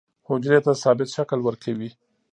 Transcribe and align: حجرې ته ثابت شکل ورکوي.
حجرې 0.27 0.59
ته 0.65 0.71
ثابت 0.83 1.07
شکل 1.15 1.39
ورکوي. 1.43 1.89